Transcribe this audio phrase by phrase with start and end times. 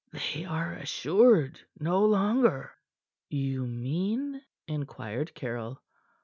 [0.11, 2.71] "They are assured no longer."
[3.29, 5.79] "You mean?" inquired Caryll.